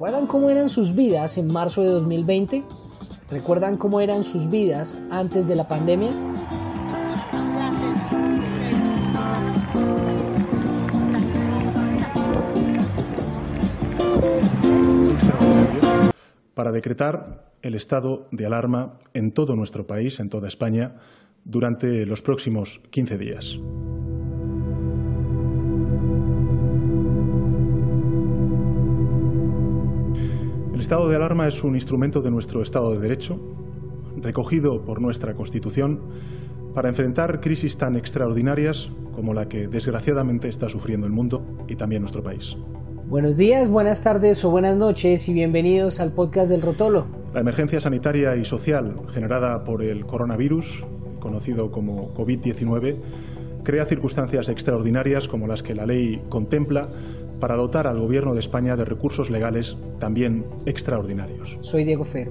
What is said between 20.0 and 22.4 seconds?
en toda España, durante los